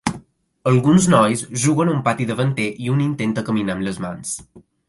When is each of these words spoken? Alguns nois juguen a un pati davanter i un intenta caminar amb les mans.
Alguns 0.71 1.07
nois 1.15 1.43
juguen 1.65 1.93
a 1.93 1.95
un 1.97 2.01
pati 2.09 2.29
davanter 2.31 2.67
i 2.87 2.93
un 2.97 3.07
intenta 3.07 3.47
caminar 3.51 3.77
amb 3.77 3.91
les 3.91 4.05
mans. 4.09 4.37